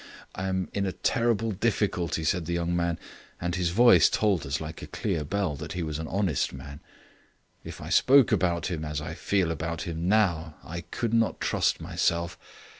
"I 0.33 0.47
am 0.47 0.67
in 0.73 0.87
a 0.87 0.93
terrible 0.93 1.51
difficulty," 1.51 2.23
said 2.23 2.47
the 2.47 2.55
young 2.55 2.75
man, 2.75 2.97
and 3.39 3.53
his 3.53 3.69
voice 3.69 4.09
told 4.09 4.47
us, 4.47 4.59
like 4.59 4.81
a 4.81 4.87
clear 4.87 5.23
bell, 5.23 5.55
that 5.57 5.73
he 5.73 5.83
was 5.83 5.99
an 5.99 6.07
honest 6.07 6.53
man. 6.53 6.79
"If 7.63 7.79
I 7.79 7.89
spoke 7.89 8.31
about 8.31 8.71
him 8.71 8.83
as 8.83 8.99
I 8.99 9.13
feel 9.13 9.51
about 9.51 9.83
him 9.83 10.09
now, 10.09 10.55
I 10.63 10.81
could 10.81 11.13
not 11.13 11.39
trust 11.39 11.79
myself. 11.79 12.39